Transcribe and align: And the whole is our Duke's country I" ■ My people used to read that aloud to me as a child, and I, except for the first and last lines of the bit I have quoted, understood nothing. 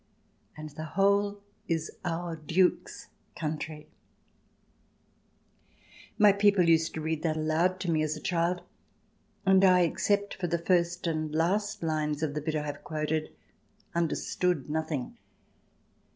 And 0.57 0.69
the 0.69 0.83
whole 0.97 1.43
is 1.67 1.91
our 2.03 2.35
Duke's 2.35 3.09
country 3.35 3.87
I" 3.87 5.73
■ 5.73 5.75
My 6.17 6.31
people 6.31 6.67
used 6.67 6.95
to 6.95 7.01
read 7.01 7.21
that 7.21 7.37
aloud 7.37 7.79
to 7.81 7.91
me 7.91 8.01
as 8.01 8.17
a 8.17 8.19
child, 8.19 8.63
and 9.45 9.63
I, 9.63 9.81
except 9.81 10.33
for 10.33 10.47
the 10.47 10.57
first 10.57 11.05
and 11.05 11.31
last 11.35 11.83
lines 11.83 12.23
of 12.23 12.33
the 12.33 12.41
bit 12.41 12.55
I 12.55 12.65
have 12.65 12.83
quoted, 12.83 13.29
understood 13.93 14.71
nothing. 14.71 15.17